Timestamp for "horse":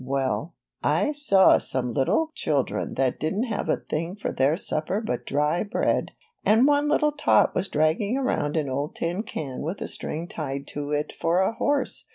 11.53-12.07